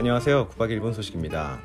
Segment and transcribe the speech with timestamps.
[0.00, 0.48] 안녕하세요.
[0.48, 1.60] 9박 일본 소식입니다.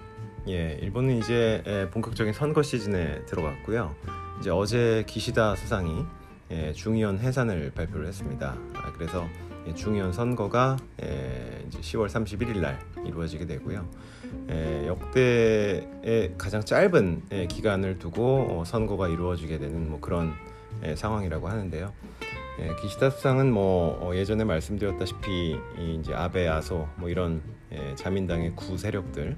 [0.50, 3.96] 예, 일본은 이제 예, 본격적인 선거 시즌에 들어갔고요.
[4.42, 6.04] 이제 어제 기시다 수상이
[6.52, 8.58] 예, 중의원 해산을 발표를 했습니다.
[8.74, 9.26] 아, 그래서
[9.66, 13.88] 예, 중의원 선거가 예, 이제 10월 31일 날 이루어지게 되고요.
[14.50, 20.34] 예, 역대의 가장 짧은 예, 기간을 두고 어, 선거가 이루어지게 되는 뭐 그런
[20.84, 21.94] 예, 상황이라고 하는데요.
[22.60, 27.42] 예, 기시다 수상은 뭐 어, 예전에 말씀드렸다시피 이 이제 아베 아소 뭐 이런
[27.74, 29.36] 예, 자민당의 구 세력들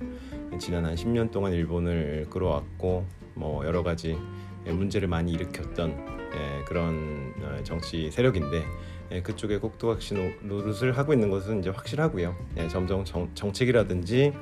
[0.59, 4.17] 지난 한 10년 동안 일본을 끌어왔고 뭐 여러 가지
[4.67, 8.63] 예, 문제를 많이 일으켰던 예, 그런 어, 정치 세력인데
[9.11, 12.35] 예, 그쪽에 꼭두각시 노릇을 하고 있는 것은 이제 확실하고요.
[12.57, 14.33] 예, 점점 정, 정책이라든지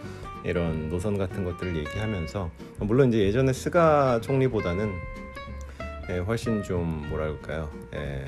[0.44, 4.92] 이런 노선 같은 것들을 얘기하면서 물론 이제 예전에 스가 총리보다는
[6.10, 8.26] 예, 훨씬 좀 뭐랄까요, 예,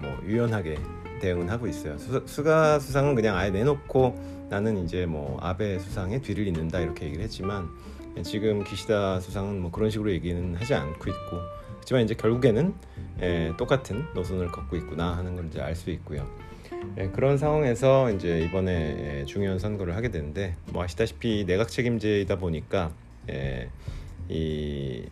[0.00, 0.78] 뭐 유연하게
[1.20, 1.98] 대응은 하고 있어요.
[1.98, 7.24] 수, 수가 수상은 그냥 아예 내놓고 나는 이제 뭐 아베 수상의 뒤를 잇는다 이렇게 얘기를
[7.24, 7.68] 했지만
[8.16, 11.40] 예, 지금 기시다 수상은 뭐 그런 식으로 얘기는 하지 않고 있고
[11.80, 12.74] 하지만 이제 결국에는
[13.22, 16.26] 예, 똑같은 노선을 걷고 있구나 하는 걸 이제 알 수 있고요.
[16.98, 22.92] 예, 그런 상황에서 이제 이번에 예, 중요한 선거를 하게 되는데 뭐 아시다시피 내각 책임제이다 보니까
[23.28, 23.68] 예,
[24.28, 25.04] 이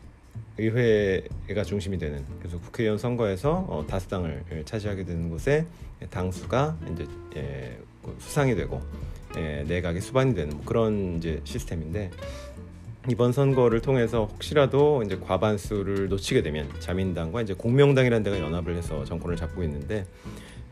[0.58, 5.66] 의회가 중심이 되는 그래서 국회의원 선거에서 어, 다수당을 차지하게 되는 곳에
[6.10, 7.06] 당수가 이제
[7.36, 8.80] 예, 그 수상이 되고
[9.36, 12.10] 예, 내각이 수반이 되는 뭐 그런 이제 시스템인데
[13.08, 19.36] 이번 선거를 통해서 혹시라도 이제 과반수를 놓치게 되면 자민당과 이제 공명당이라는 데가 연합을 해서 정권을
[19.36, 20.06] 잡고 있는데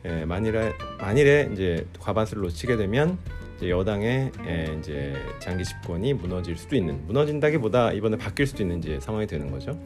[0.04, 3.18] 예, 만일에 만일에 이제 과반수를 놓치게 되면
[3.62, 9.50] 여당의 예, 이제 장기 집권이 무너질 수도 있는 무너진다기보다 이번에 바뀔 수도 있는 상황이 되는
[9.50, 9.78] 거죠.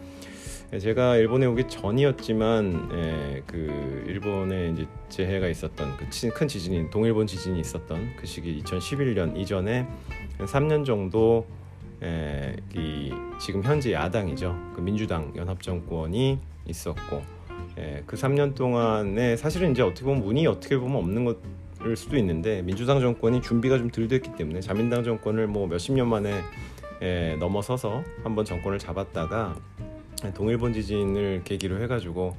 [0.72, 7.27] 예, 제가 일본에 오기 전이었지만 예, 그 일본에 이제 재해가 있었던 그 큰 지진인 동일본
[7.27, 9.86] 지진이 있었던 그 시기 2011년 이전에
[10.38, 11.47] 3년 정도
[12.03, 17.22] 예, 이 지금 현재 야당이죠 그 민주당 연합 정권이 있었고
[17.78, 21.38] 예, 그 3년 동안에 사실은 이제 어떻게 보면 운이 어떻게 보면 없는 것
[21.84, 26.09] 을 수도 있는데 민주당 정권이 준비가 좀 덜 됐기 때문에 자민당 정권을 뭐 몇십 년
[26.09, 26.41] 만에
[27.03, 29.55] 예, 넘어서서 한번 정권을 잡았다가
[30.34, 32.37] 동일본 지진을 계기로 해가지고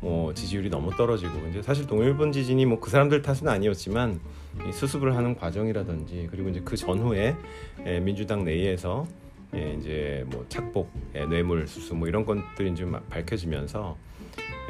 [0.00, 4.20] 뭐 지지율이 너무 떨어지고 이제 사실 동일본 지진이 뭐 그 사람들 탓은 아니었지만
[4.68, 7.34] 이 수습을 하는 과정이라든지 그리고 이제 그 전후에
[7.86, 9.06] 예, 민주당 내에서
[9.54, 13.96] 예, 이제 뭐 착복, 예, 뇌물 수수 뭐 이런 것들이 좀 밝혀지면서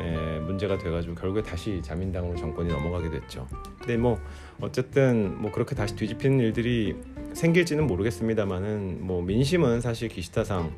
[0.01, 3.47] 예, 문제가 돼가지고 결국에 다시 자민당으로 정권이 넘어가게 됐죠.
[3.79, 4.19] 근데 뭐
[4.61, 6.97] 어쨌든 뭐 그렇게 다시 뒤집히는 일들이
[7.33, 10.73] 생길지는 모르겠습니다만은 뭐 민심은 사실 기시타상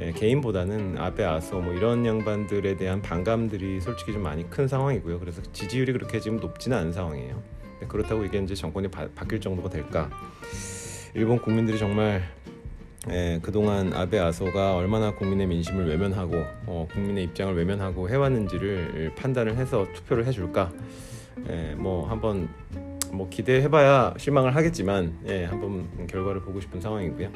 [0.00, 5.20] 예, 개인보다는 아베 아소 뭐 이런 양반들에 대한 반감들이 솔직히 좀 많이 큰 상황이고요.
[5.20, 7.42] 그래서 지지율이 그렇게 지금 높지는 않은 상황이에요.
[7.88, 10.10] 그렇다고 이게 이제 정권이 바, 바뀔 정도가 될까?
[11.14, 12.22] 일본 국민들이 정말
[13.10, 19.86] 예, 그동안 아베 아소가 얼마나 국민의 민심을 외면하고 어, 국민의 입장을 외면하고 해왔는지를 판단을 해서
[19.92, 20.72] 투표를 해줄까?
[21.50, 22.48] 예, 뭐 한번
[23.12, 27.30] 뭐 기대해봐야 실망을 하겠지만 예, 한번 결과를 보고 싶은 상황이고요.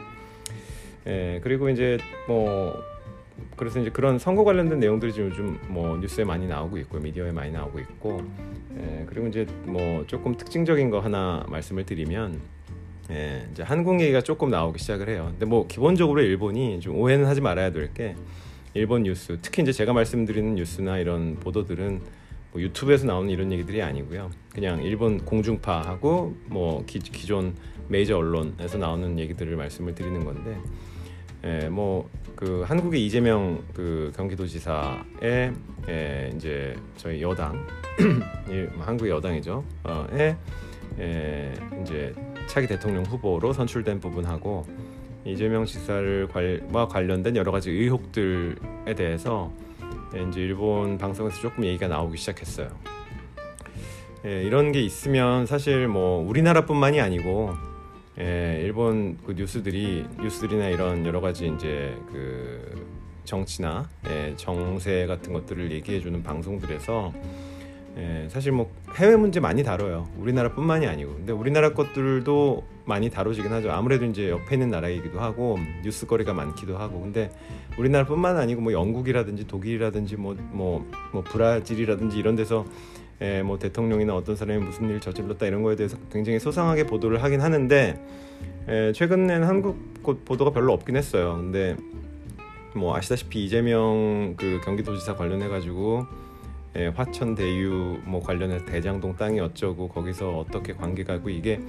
[1.06, 2.74] 예, 그리고 이제 뭐
[3.56, 7.52] 그래서 이제 그런 선거 관련된 내용들이 지금 요즘 뭐 뉴스에 많이 나오고 있고 미디어에 많이
[7.52, 8.22] 나오고 있고
[8.78, 12.40] 예, 그리고 이제 뭐 조금 특징적인 거 하나 말씀을 드리면
[13.10, 15.28] 예, 이제 한국 얘기가 조금 나오기 시작을 해요.
[15.30, 18.14] 근데 뭐 기본적으로 일본이 좀 오해는 하지 말아야 될 게
[18.74, 22.00] 일본 뉴스, 특히 이제 제가 말씀드리는 뉴스나 이런 보도들은
[22.52, 24.30] 뭐 유튜브에서 나오는 이런 얘기들이 아니고요.
[24.54, 27.54] 그냥 일본 공중파하고 뭐 기, 기존
[27.88, 30.56] 메이저 언론에서 나오는 얘기들을 말씀을 드리는 건데,
[31.44, 32.08] 예, 뭐
[32.38, 35.52] 그 한국의 이재명 그 경기도지사의
[35.88, 37.66] 예, 이제 저희 여당,
[38.78, 39.64] 한국의 여당이죠.
[39.82, 40.36] 어, 에
[41.00, 41.52] 예,
[41.82, 42.14] 이제
[42.48, 44.66] 차기 대통령 후보로 선출된 부분하고
[45.24, 49.52] 이재명 지사를과 관련된 여러 가지 의혹들에 대해서
[50.28, 52.68] 이제 일본 방송에서 조금 얘기가 나오기 시작했어요.
[54.24, 57.54] 예, 이런 게 있으면 사실 뭐 우리나라뿐만이 아니고
[58.18, 62.86] 예, 일본 그 뉴스들이 뉴스들이나 이런 여러 가지 이제 그
[63.24, 67.12] 정치나 예, 정세 같은 것들을 얘기해 주는 방송들에서
[67.98, 70.08] 예, 사실 뭐 해외 문제 많이 다뤄요.
[70.18, 71.14] 우리나라뿐만이 아니고.
[71.14, 73.72] 근데 우리나라 것들도 많이 다뤄지긴 하죠.
[73.72, 77.00] 아무래도 이제 옆에 있는 나라이기도 하고 뉴스거리가 많기도 하고.
[77.00, 77.30] 근데
[77.76, 82.64] 우리나라뿐만 아니고 뭐 영국이라든지 독일이라든지 뭐뭐 뭐, 뭐 브라질이라든지 이런 데서
[83.20, 87.40] 예, 뭐 대통령이나 어떤 사람이 무슨 일 저질렀다 이런 거에 대해서 굉장히 소상하게 보도를 하긴
[87.40, 88.00] 하는데
[88.68, 91.36] 예, 최근에는 한국 보도가 별로 없긴 했어요.
[91.36, 91.76] 근데
[92.76, 96.06] 뭐 아시다시피 이재명 그 경기도지사 관련해 가지고
[96.76, 101.60] 예, 화천 대유 뭐 관련해서 대장동 땅이 어쩌고 거기서 어떻게 관계가 있고 이게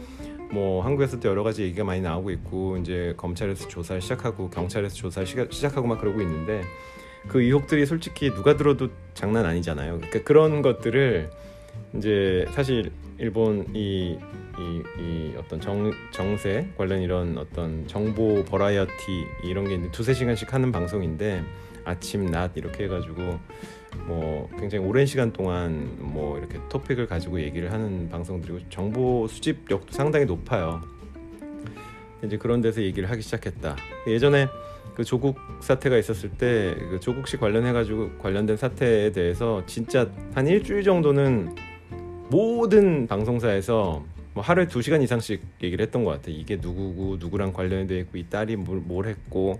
[0.51, 5.87] 뭐 한국에서도 여러 가지 얘기가 많이 나오고 있고 이제 검찰에서 조사를 시작하고 경찰에서 조사를 시작하고
[5.87, 6.63] 막 그러고 있는데
[7.27, 9.97] 그 의혹들이 솔직히 누가 들어도 장난 아니잖아요.
[9.97, 11.29] 그러니까 그런 것들을
[11.95, 14.17] 이제 사실 일본 이,
[14.57, 18.91] 이, 이 어떤 정, 정세 관련 이런 어떤 정보 버라이어티
[19.43, 21.43] 이런 게 두세 시간씩 하는 방송인데
[21.83, 23.39] 아침 낮 이렇게 해가지고
[24.05, 30.25] 뭐 굉장히 오랜 시간 동안 뭐 이렇게 토픽을 가지고 얘기를 하는 방송들이고 정보 수집력도 상당히
[30.25, 30.81] 높아요.
[32.23, 33.75] 이제 그런 데서 얘기를 하기 시작했다.
[34.07, 34.47] 예전에
[34.95, 40.47] 그 조국 사태가 있었을 때 그 조국 씨 관련해 가지고 관련된 사태에 대해서 진짜 한
[40.47, 41.55] 일주일 정도는
[42.29, 44.03] 모든 방송사에서
[44.33, 46.25] 뭐 하루에 두 시간 이상씩 얘기를 했던 것 같아.
[46.29, 49.57] 이게 누구고 누구랑 관련돼 있고 이 딸이 뭘, 뭘 했고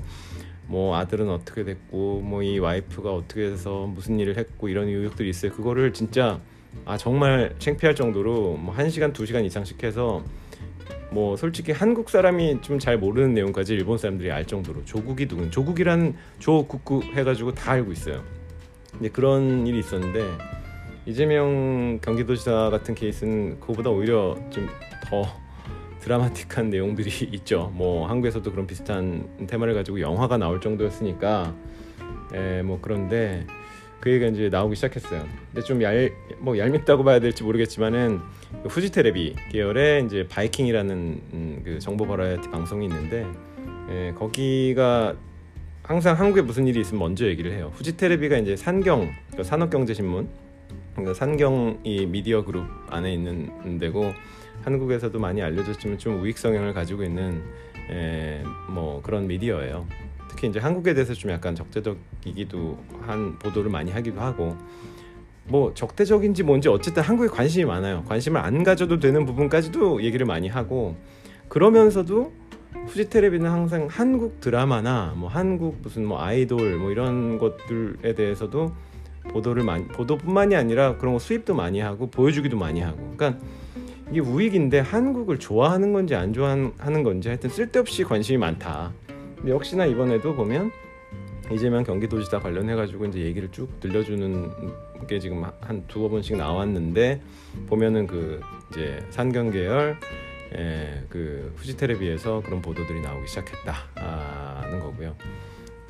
[0.68, 5.52] 뭐 아들은 어떻게 됐고 뭐 이 와이프가 어떻게 해서 무슨 일을 했고 이런 의혹들이 있어요.
[5.52, 6.40] 그거를 진짜
[6.86, 10.24] 아 정말 창피할 정도로 뭐한 시간 두 시간 이상씩 해서
[11.12, 16.16] 뭐 솔직히 한국 사람이 좀 잘 모르는 내용까지 일본 사람들이 알 정도로 조국이 누군 조국이란
[16.38, 18.24] 조국국 해가지고 다 알고 있어요.
[18.92, 20.24] 근데 그런 일이 있었는데
[21.10, 24.68] 이재명 경기도지사 같은 케이스는 그거보다 오히려 좀
[25.10, 25.26] 더
[26.02, 27.72] 드라마틱한 내용들이 있죠.
[27.74, 31.56] 뭐 한국에서도 그런 비슷한 테마를 가지고 영화가 나올 정도였으니까
[32.36, 33.48] 에, 뭐 그런데
[34.00, 35.26] 그 얘기가 이제 나오기 시작했어요.
[35.52, 38.20] 근데 좀 얄 뭐 얄밉다고 봐야 될지 모르겠지만은
[38.68, 40.96] 후지 테레비 계열의 이제 바이킹이라는
[41.34, 43.26] 음, 그 정보 버라이어티 방송이 있는데
[43.90, 45.16] 에, 거기가
[45.82, 47.72] 항상 한국에 무슨 일이 있으면 먼저 얘기를 해요.
[47.74, 50.30] 후지 테레비가 이제 산경 그 산업경제신문
[51.00, 54.14] 그러니까 산경 이 미디어 그룹 안에 있는 데고
[54.64, 57.42] 한국에서도 많이 알려졌지만 좀 우익 성향을 가지고 있는
[57.90, 59.88] 에, 뭐 그런 미디어예요.
[60.30, 64.58] 특히 이제 한국에 대해서 좀 약간 적대적이기도 한 보도를 많이 하기도 하고
[65.46, 68.04] 뭐 적대적인지 뭔지 어쨌든 한국에 관심이 많아요.
[68.08, 70.96] 관심을 안 가져도 되는 부분까지도 얘기를 많이 하고
[71.48, 72.32] 그러면서도
[72.86, 78.74] 후지 테레비는 항상 한국 드라마나 뭐 한국 무슨 뭐 아이돌 뭐 이런 것들에 대해서도
[79.30, 83.40] 보도를 많이 보도뿐만이 아니라 그런 거 수입도 많이 하고 보여주기도 많이 하고 그러니까
[84.10, 88.92] 이게 우익인데 한국을 좋아하는 건지 안 좋아하는 건지 하여튼 쓸데없이 관심이 많다.
[89.36, 90.72] 근데 역시나 이번에도 보면
[91.52, 94.52] 이재명 경기도지사 관련해 가지고 이제 얘기를 쭉 들려주는
[95.08, 97.22] 게 지금 한 두어 번씩 나왔는데
[97.68, 99.98] 보면은 그 이제 산경 계열
[100.56, 105.16] 예, 그 후지 테레비에서 그런 보도들이 나오기 시작했다는 거고요.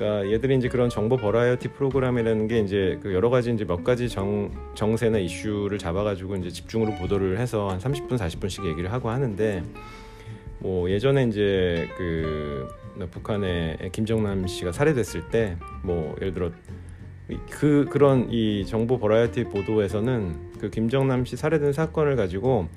[0.00, 4.08] 그러니까 얘들이 이제 그런 정보 버라이어티 프로그램이라는 게 이제 그 여러 가지 이제 몇 가지
[4.08, 9.62] 정 정세나 이슈를 잡아가지고 이제 집중으로 보도를 해서 한 30분 40분씩 얘기를 하고 하는데
[10.58, 12.66] 뭐 예전에 이제 그
[13.10, 16.50] 북한의 김정남 씨가 살해됐을 때 뭐 예를 들어
[17.50, 22.68] 그 그런 이 정보 버라이어티 보도에서는 그 김정남 씨 살해된 사건을 가지고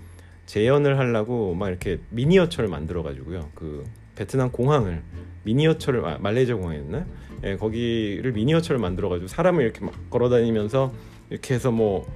[0.46, 3.50] 재현을 하려고 막 이렇게 미니어처를 만들어 가지고요.
[3.56, 5.02] 그 베트남 공항을
[5.44, 7.06] 미니어처를 아, 말레이시아 공항이었나?
[7.46, 10.94] 예, 거기를 미니어처를 만들어 가지고 사람을 이렇게 막 걸어 다니면서
[11.30, 12.08] 이렇게 해서 뭐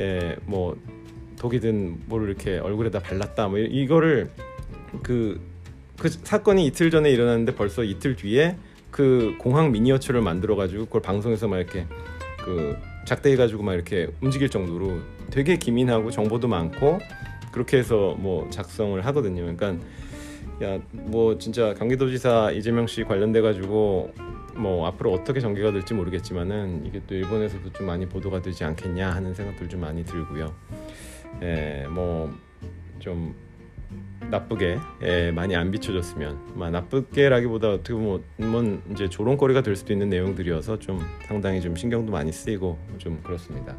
[0.00, 0.76] 예, 뭐
[1.38, 4.30] 독이든 뭘 이렇게 얼굴에다 발랐다 뭐 이거를
[5.02, 5.40] 그,
[5.98, 8.56] 그 사건이 이틀 전에 일어났는데 벌써 이틀 뒤에
[8.90, 11.86] 그 공항 미니어처를 만들어 가지고 그걸 방송에서 막 이렇게
[12.44, 15.00] 그 작대해 가지고 막 이렇게 움직일 정도로
[15.30, 16.98] 되게 기민하고 정보도 많고
[17.52, 19.42] 그렇게 해서 뭐 작성을 하거든요.
[19.42, 19.76] 그러니까
[20.62, 24.12] 야 뭐 진짜 경기도지사 이재명 씨 관련돼 가지고
[24.56, 29.32] 뭐 앞으로 어떻게 전개가 될지 모르겠지만은 이게 또 일본에서도 좀 많이 보도가 되지 않겠냐 하는
[29.32, 30.54] 생각들 좀 많이 들고요.
[31.42, 32.30] 예, 뭐
[33.00, 33.34] 좀
[34.30, 40.78] 나쁘게 예, 많이 안 비춰졌으면 뭐 나쁘게라기보다 어떻게 보면 이제 조롱거리가 될 수도 있는 내용들이어서
[40.78, 43.74] 좀 상당히 좀 신경도 많이 쓰이고 좀 그렇습니다.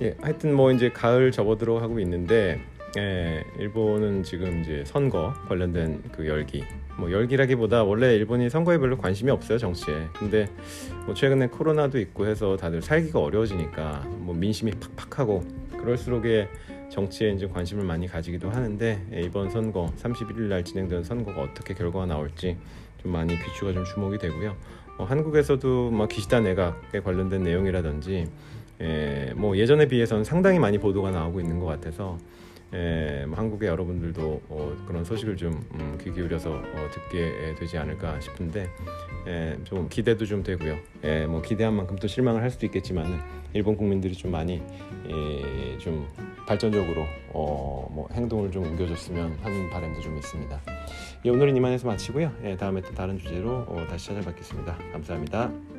[0.00, 2.60] 예, 하여튼 뭐 이제 가을 접어들어 가고 있는데
[2.98, 6.62] 예, 일본은 지금 이제 선거 관련된 그 열기
[6.98, 10.46] 뭐 열기라기보다 원래 일본이 선거에 별로 관심이 없어요 정치에 근데
[11.06, 15.42] 뭐 최근에 코로나도 있고 해서 다들 살기가 어려워지니까 뭐 민심이 팍팍하고
[15.78, 16.48] 그럴수록에
[16.90, 22.04] 정치에 이제 관심을 많이 가지기도 하는데 예, 이번 선거 31일 날 진행되는 선거가 어떻게 결과가
[22.04, 22.58] 나올지
[23.02, 24.54] 좀 많이 귀추가 좀 주목이 되고요.
[24.98, 28.28] 어, 한국에서도 뭐 기시다 내각에 관련된 내용이라든지
[28.82, 32.18] 예, 뭐 예전에 비해서는 상당히 많이 보도가 나오고 있는 것 같아서
[32.74, 38.18] 예, 뭐 한국의 여러분들도 어, 그런 소식을 좀 음, 귀 기울여서 어, 듣게 되지 않을까
[38.20, 38.68] 싶은데
[39.26, 40.78] 예, 좀 기대도 좀 되고요.
[41.04, 43.18] 예, 뭐 기대한 만큼 또 실망을 할 수도 있겠지만은
[43.52, 44.62] 일본 국민들이 좀 많이
[45.06, 46.08] 예, 좀
[46.46, 47.02] 발전적으로
[47.32, 50.60] 어, 뭐 행동을 좀 옮겨줬으면 하는 바람도 좀 있습니다.
[51.24, 52.32] 예, 오늘은 이만해서 마치고요.
[52.44, 54.78] 예, 다음에 또 다른 주제로 어, 다시 찾아뵙겠습니다.
[54.92, 55.71] 감사합니다.